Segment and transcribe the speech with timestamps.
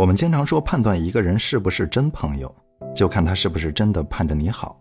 [0.00, 2.50] 我们经常说，判断一个人是不是真朋友，
[2.94, 4.80] 就看他是不是真的盼着你好。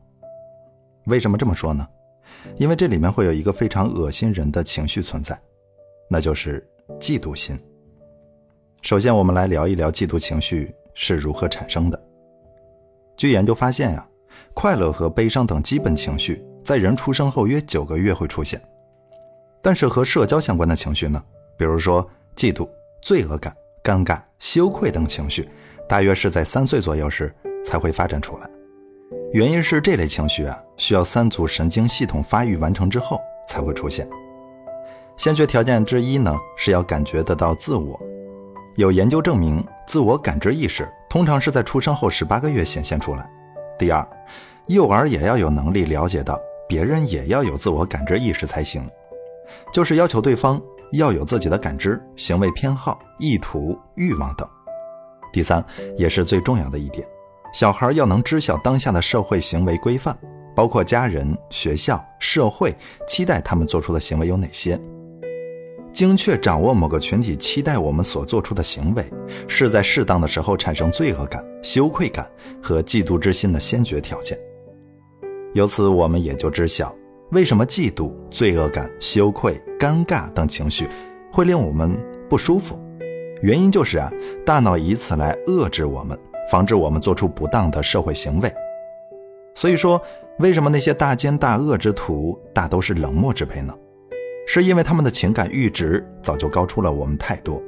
[1.07, 1.85] 为什么这么说呢？
[2.55, 5.37] 因为这里面会有一个非常恶心人的情绪存在，
[6.09, 6.65] 那就是
[7.01, 7.59] 嫉妒心。
[8.81, 12.01] 首先，我们来聊一聊嫉妒情绪是如何产生的。
[13.17, 14.07] 据研究发现呀，
[14.53, 18.61] 快乐和悲伤等基本情绪在人出生后约九个月会出现，
[19.61, 21.21] 但是和社交相关的情绪呢，
[21.57, 22.65] 比如说嫉妒、
[23.01, 23.53] 罪恶感。
[23.83, 25.49] 尴尬、羞愧等情绪，
[25.87, 27.33] 大约是在三岁左右时
[27.65, 28.49] 才会发展出来。
[29.31, 34.07] 原因是这类情绪啊，需要三组神经系统发育完成之后才会出现。
[35.17, 37.99] 先决条件之一呢，是要感觉得到自我。
[38.75, 43.29] 有研究证明，自我感知意识通常是在出生后十八个月显现出来。
[43.77, 44.07] 第二，
[44.67, 48.89] 幼儿也要有能力了解到别人也要有自我感知意识才行，
[49.73, 50.61] 就是要求对方。
[50.91, 54.47] 要有自己的感知、行为偏好、意图、欲望等。
[55.31, 55.63] 第三，
[55.97, 57.07] 也是最重要的一点，
[57.53, 60.17] 小孩要能知晓当下的社会行为规范，
[60.55, 62.75] 包括家人、学校、社会
[63.07, 64.79] 期待他们做出的行为有哪些。
[65.91, 69.03] 精确掌握某个群体期待我们所做出的行为，
[69.47, 72.29] 是在适当的时候产生罪恶感、羞愧感
[72.61, 74.37] 和嫉妒之心的先决条件。
[75.53, 76.95] 由此，我们也就知晓。
[77.31, 80.87] 为什么嫉妒、罪恶感、羞愧、尴尬等情绪
[81.31, 81.95] 会令我们
[82.27, 82.79] 不舒服？
[83.43, 84.11] 原因就是啊，
[84.43, 86.17] 大脑以此来遏制我们，
[86.51, 88.51] 防止我们做出不当的社会行为。
[89.53, 90.01] 所以说，
[90.39, 93.77] 为什么那些大奸大恶之徒大都是冷漠之辈呢？
[94.47, 97.61] 是因为他们的情感阈值早就高出了我们太多，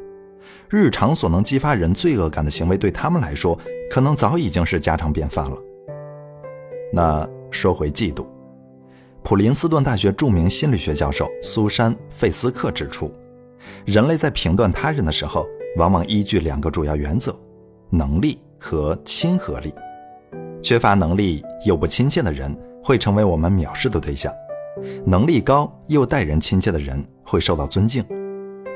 [0.70, 3.56] 日常所能激发人罪恶感的行为，对他们来说，
[3.92, 5.56] 可能早已经是家常便饭了。
[6.92, 8.26] 那说回嫉妒。
[9.24, 13.12] 普林斯顿大学著名心理学教授苏珊·费斯克指出，
[13.86, 17.34] 人类在评断他人的时候，往往依据两个主要原则：
[17.90, 19.74] 能力和亲和力。
[20.62, 24.34] 缺乏能力又不亲切的人，会成为我们藐视的对象；
[25.06, 28.04] 能力高又待人亲切的人，会受到尊敬；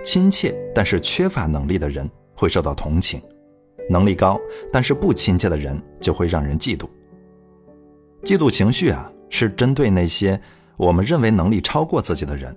[0.03, 3.19] 亲切但是缺乏能力的人，会受到同情；
[3.89, 4.39] 能力高
[4.71, 6.87] 但是不亲切的人，就会让人嫉妒。
[8.23, 9.11] 嫉妒情绪啊。
[9.29, 10.39] 是针对那些
[10.77, 12.55] 我们认为能力超过自己的人，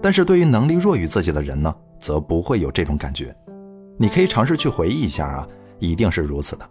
[0.00, 3.34] 但是对于能力弱于自己的人呢，则不会有这种感觉。
[3.98, 6.68] 你可以尝试去回忆一下啊，一定是如此的。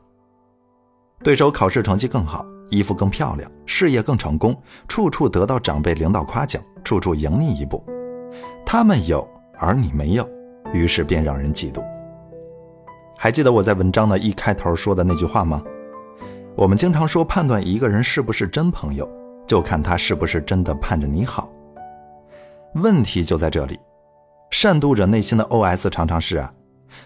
[1.23, 4.55] 对手考试成绩更好，衣服更漂亮，事业更成功，
[4.87, 7.83] 处处得到长辈领导夸奖，处处赢你一步。
[8.65, 9.27] 他们有，
[9.57, 10.29] 而你没有，
[10.73, 11.83] 于是便让人嫉妒。
[13.17, 15.63] 还记得我在文章的一开头说的那句话吗？
[16.55, 19.09] 我们经常说，判断一个人是不是真朋友。
[19.47, 21.51] 就看他是不是真的盼着你好。
[22.75, 23.79] 问题就在这里，
[24.51, 26.53] 善妒者内心的 OS 常常是啊，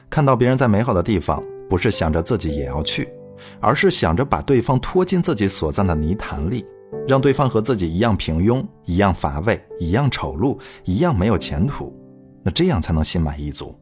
[0.10, 3.10] 看到别人在美好的地方，不是想着自己也要去，
[3.60, 6.66] 而是想着把对方拖进自己所在的泥潭里，
[7.08, 11.96] 让对方和自己一样平庸、一样乏味、一样丑陋、一样没有前途，
[12.44, 13.76] 那这样才能心满意足。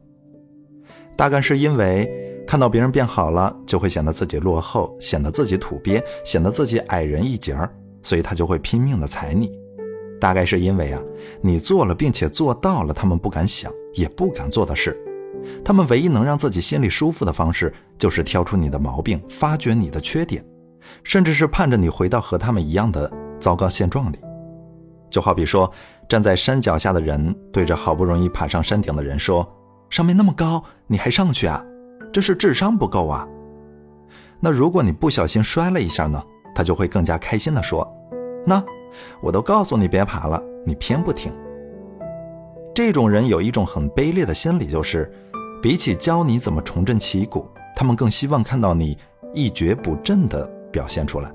[1.16, 2.06] 大概是因为
[2.46, 7.72] 看到别人变好了，就会显得自己落后，显得自己土鳖，显得自己矮人一截儿。
[8.02, 9.50] 所以他就会拼命的踩你，
[10.20, 11.02] 大概是因为啊，
[11.40, 14.96] 你做了并且做到了他们不敢想也不敢做的事，
[15.64, 20.44] 他们唯一能让自己心里舒服的方式，就是挑出你的毛病，发掘你的缺点，
[21.02, 24.18] 甚至是盼着你回到和他们一样的糟糕现状里。
[25.10, 25.70] 就好比说，
[26.08, 29.46] 站在山脚下的人对着好不容易爬上山顶的人说
[29.88, 31.64] ：“上面那么高，你还上去啊？
[32.12, 33.26] 这是智商不够啊。”
[34.40, 36.22] 那如果你不小心摔了一下呢？
[36.58, 37.88] 他就会更加开心地说
[38.44, 38.60] ：“那
[39.22, 41.32] 我都告诉你别爬了，你偏不听。”
[42.74, 45.08] 这种人有一种很卑劣的心理，就是
[45.62, 47.46] 比起教你怎么重振旗鼓，
[47.76, 48.98] 他们更希望看到你
[49.32, 51.30] 一蹶不振的表现出来；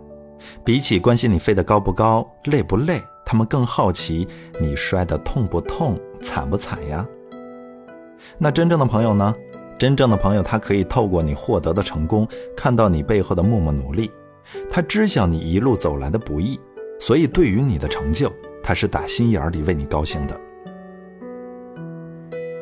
[0.62, 4.28] 比起关心你飞得高不高、累不累，他们更好奇
[4.60, 7.08] 你摔得痛不痛、惨不惨呀。
[8.38, 9.34] 那真正的朋友呢？
[9.80, 12.28] 真正的朋友，他可以透过你获得的成功，
[12.58, 14.12] 看到你背后的默默努力。
[14.70, 16.60] 他知晓你一路走来的不易，
[17.00, 18.32] 所以对于你的成就，
[18.62, 20.40] 他是打心眼里为你高兴的。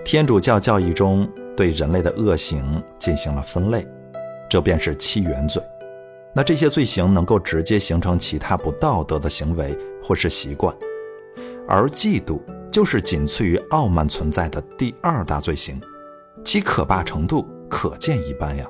[0.03, 3.87] 天主教教义中对人类的恶行进行了分类，
[4.49, 5.61] 这便是七原罪。
[6.33, 10.75] 那这些罪行能够直接形成其他不道德的行为或是习惯，
[11.67, 12.39] 而嫉妒
[12.71, 15.79] 就是仅次于傲慢存在的第二大罪行，
[16.43, 18.65] 其可怕程度可见一斑呀。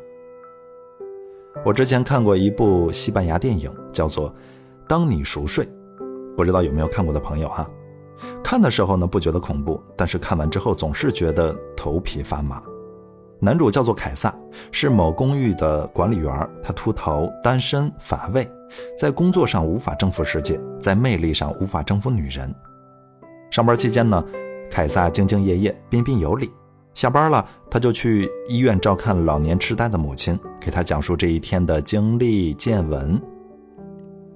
[1.63, 4.29] 我之前看过一部西班牙电影，叫做
[4.87, 5.65] 《当你熟睡》，
[6.35, 7.69] 不知道有没有看过的朋友哈？
[8.43, 12.61] 看的时候呢不觉得恐怖，但是看完之后总是觉得头皮发麻。
[13.39, 14.33] 男主叫做凯撒，
[14.71, 16.49] 是某公寓的管理员。
[16.63, 18.49] 他秃头、单身、乏味，
[18.97, 22.53] 在工作上无法征服世界，在魅力上无法征服女人。
[23.49, 24.23] 上班期间呢，
[24.69, 26.51] 凯撒兢兢业业、彬彬有礼。
[26.93, 33.19] 下班了，他就去医院照看老年痴呆的母亲，给他讲述这一天的经历见闻。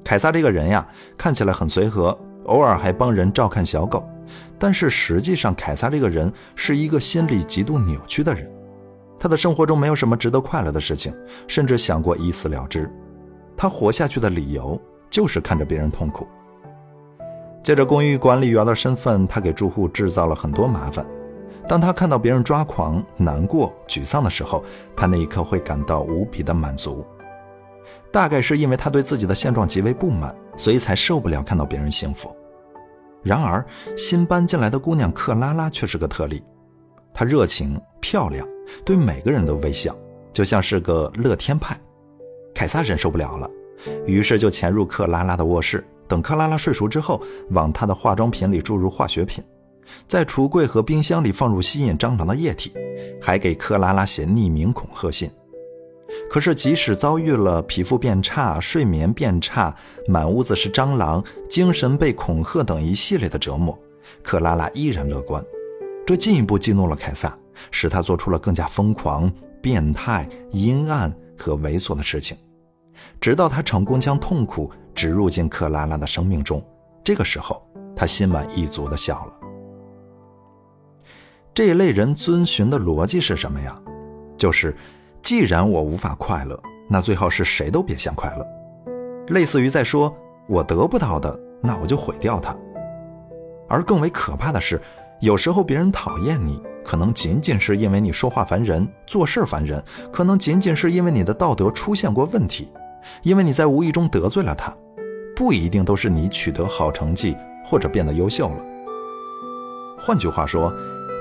[0.03, 0.87] 凯撒这个人呀，
[1.17, 4.07] 看起来很随和，偶尔还帮人照看小狗，
[4.57, 8.49] 但是实际上，凯撒这个人是一个心理极度扭曲的人。
[9.19, 11.13] 他的生活中没有什么值得快乐的事情，
[11.47, 12.89] 甚至想过一死了之。
[13.57, 14.79] 他活下去的理由
[15.09, 16.27] 就是看着别人痛苦。
[17.63, 21.05] 借着公寓管理员的身份，他给住户制造了很多麻烦。
[21.67, 24.63] 当他看到别人抓狂、难过、沮丧的时候，
[24.95, 27.05] 他那一刻会感到无比的满足。
[28.11, 32.35] 大概是因为他对自己的现状极为不满，所以才受不了看到别人幸福。
[33.23, 33.65] 然而，
[33.97, 36.43] 新搬进来的姑娘克拉拉却是个特例。
[37.13, 38.47] 她热情、漂亮。
[38.83, 39.95] 对每个人都微笑，
[40.33, 41.77] 就像是个乐天派。
[42.53, 43.47] 凯撒忍受不了了，
[44.07, 47.21] 于是就潜入克拉拉的卧室，等克拉拉睡熟之后，
[47.51, 49.43] 往她的化妆品里注入化学品，
[50.07, 52.71] 在橱柜和冰箱里放入吸引蟑螂的液体，
[53.21, 55.29] 还给克拉拉写匿名恐吓信。
[56.29, 59.75] 可是，即使遭遇了皮肤变差、睡眠变差、
[60.07, 63.77] 满屋子是蟑螂、精神被恐吓等一系列的折磨，
[64.23, 65.43] 克拉拉依然乐观。
[66.05, 67.37] 这进一步激怒了凯撒。
[67.71, 72.37] 使他做出了更加疯狂、变态、阴暗和猥琐的事情，
[73.21, 76.61] 直到他成功将痛苦植入进克拉拉的生命中。
[77.01, 77.65] 这个时候，
[77.95, 79.44] 他心满意足地笑了。
[81.55, 83.81] 这一类人遵循的逻辑是什么呀？
[84.37, 84.75] 就是，
[85.21, 88.45] 既然我无法快乐，那最好是谁都别想快乐。
[89.29, 90.13] 类似于在说，
[90.49, 92.53] 我得不到的，那我就毁掉它。
[93.69, 94.81] 而更为可怕的是，
[95.21, 96.61] 有时候别人讨厌你。
[96.83, 99.79] 可能仅仅是因为你说话烦人，做事烦人；
[100.11, 102.67] 可能仅仅是因为你的道德出现过问题，
[103.23, 104.75] 因为你在无意中得罪了他，
[105.37, 108.65] 不一定都是你取得好成绩或者变得优秀了。
[109.97, 110.71] 换句话说，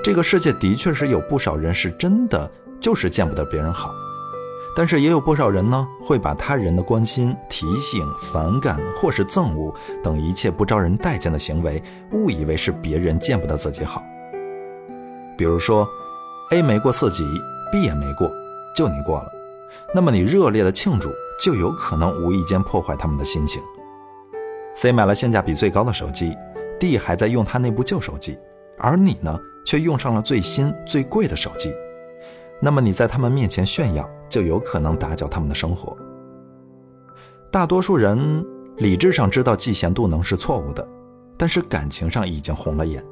[0.05, 2.47] 这个世界的确是有不少人是真的
[2.79, 3.91] 就是见不得别人好，
[4.75, 9.73] 但是也有不少人呢，会把他人的关心、提醒、反感或是憎恶
[10.03, 11.81] 等一切不招人待见的行为，
[12.11, 14.03] 误以为是别人见不得自己好。
[15.35, 15.89] 比如说
[16.51, 17.25] ，A 没过四级
[17.71, 18.29] ，B 也没过，
[18.75, 19.31] 就你过了，
[19.91, 21.11] 那么你热烈的庆祝
[21.43, 23.59] 就有可能无意间破坏他们的心情。
[24.75, 26.37] C 买了性价比最高的手机
[26.79, 28.37] ，D 还在用他那部旧手机，
[28.77, 29.35] 而你呢，
[29.65, 31.73] 却用上了最新最贵的手机，
[32.61, 35.97] 那么你在他们面前炫耀，就有可能打搅他们的生活。
[37.51, 38.45] 大多数人
[38.77, 40.87] 理智上知道嫉贤妒能是错误的，
[41.35, 43.03] 但是感情上已经红了眼。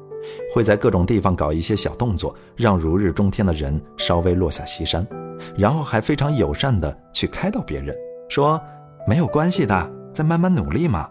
[0.54, 5.06] 会在各种地方搞一些小动作，让如日中天的人稍微落下西山，
[5.54, 7.94] 然后还非常友善的去开导别人，
[8.30, 8.58] 说
[9.06, 11.06] 没有关系的，再慢慢努力嘛。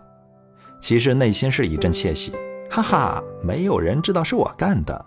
[0.80, 2.34] 其实内心是一阵窃喜，
[2.72, 5.06] 哈哈，没有人知道是我干的。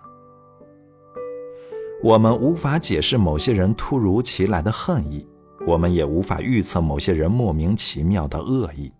[2.03, 5.25] 我们无法解释某些人突如其来的恨意，
[5.65, 8.91] 我们也无法预测某些人莫名其妙的恶意。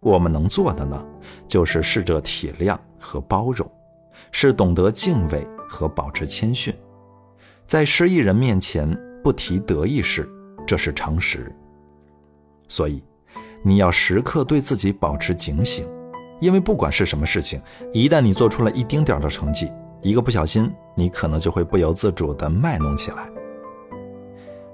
[0.00, 1.06] 我们能做的呢，
[1.46, 3.70] 就是试着体谅和包容。
[4.32, 6.72] 是懂得敬畏和保持谦逊，
[7.66, 10.28] 在失意人面前不提得意事，
[10.64, 11.52] 这是常识。
[12.68, 13.02] 所以，
[13.64, 15.84] 你要时刻对自己保持警醒，
[16.40, 17.60] 因为不管是什么事情，
[17.92, 19.68] 一旦你做出了一丁点的成绩，
[20.02, 23.30] 一个不小心，你可能就会不由自主地卖弄起来。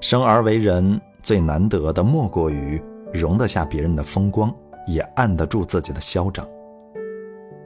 [0.00, 4.54] 生而为人，最难得的莫过于容得下别人的风光，
[4.87, 6.47] 也按得住自己的嚣张。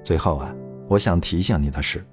[0.02, 0.54] 最后啊。
[0.88, 2.04] 我想提醒你的是，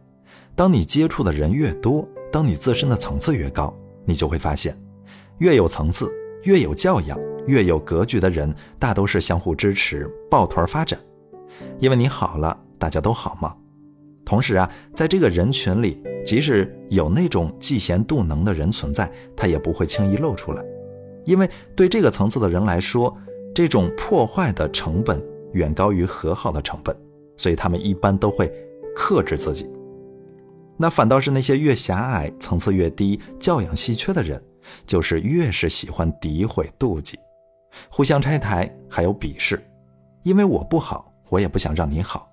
[0.56, 3.74] 当你接触的人越多，当你自身的层次越高，
[4.06, 4.80] 你就会发现，
[5.40, 6.14] 越有层次、
[6.44, 11.00] 越有教养、越有格局的人，大都是相互支持、抱团发展。
[11.80, 13.56] 因为你好了，大家都好嘛。
[14.28, 20.62] 同时啊，在这个人群里，即使有那种嫉贤妒能的人存在，他也不会轻易露出来，
[21.24, 23.18] 因为对这个层次的人来说，
[23.56, 26.94] 这种破坏的成本远高于和好的成本，
[27.38, 28.52] 所以他们一般都会。
[28.94, 29.70] 克制自己，
[30.76, 34.44] 那反倒是那些越狭隘、层次越低、教养稀缺的人，
[34.88, 37.16] 就是越是喜欢诋毁、妒忌，
[37.90, 39.64] 互相拆台，还有鄙视。
[40.24, 42.28] 因为我不好，我也不想让你好。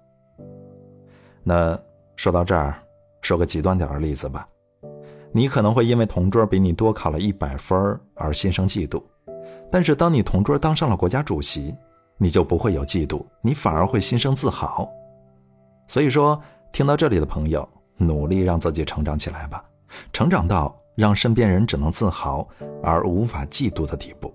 [1.44, 1.78] 那
[2.16, 2.74] 说到这儿，
[3.20, 4.48] 说个极端点的例子吧，
[5.30, 9.00] 你可能会因为同桌比你多考了一百分而心生嫉妒，
[9.70, 11.72] 但是当你同桌当上了国家主席，
[12.16, 14.90] 你就不会有嫉妒，你反而会心生自豪。
[15.86, 16.40] 所以说。
[16.72, 19.64] 听到这里的朋友，努力让自己成长起来吧，
[20.12, 22.44] 成长到让身边人只能自豪
[22.82, 24.34] 而无法嫉妒的地步。